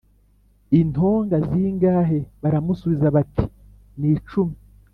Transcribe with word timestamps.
Intonga 0.79 1.37
zingahe 1.49 2.19
baramusubiza 2.41 3.07
bati 3.15 3.45
ni 3.99 4.11
cumi 4.27 4.55